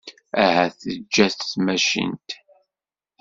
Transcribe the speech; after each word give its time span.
Ahat 0.43 0.77
teǧǧa-t 0.81 1.35
tmacint. 1.49 2.29